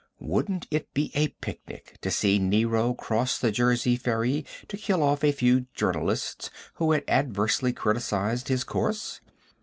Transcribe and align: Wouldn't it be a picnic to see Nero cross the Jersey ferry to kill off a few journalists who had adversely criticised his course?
Wouldn't 0.17 0.65
it 0.71 0.91
be 0.95 1.11
a 1.13 1.27
picnic 1.27 1.99
to 2.01 2.09
see 2.09 2.39
Nero 2.39 2.95
cross 2.95 3.37
the 3.37 3.51
Jersey 3.51 3.95
ferry 3.97 4.43
to 4.67 4.75
kill 4.75 5.03
off 5.03 5.23
a 5.23 5.31
few 5.31 5.67
journalists 5.75 6.49
who 6.73 6.91
had 6.93 7.03
adversely 7.07 7.71
criticised 7.71 8.47
his 8.47 8.63
course? 8.63 9.21